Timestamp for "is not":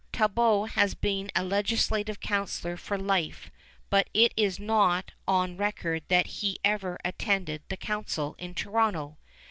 4.35-5.11